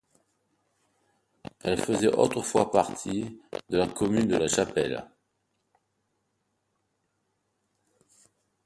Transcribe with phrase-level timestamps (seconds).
[1.63, 5.07] Elle faisait autrefois partie de la commune de La Chapelle.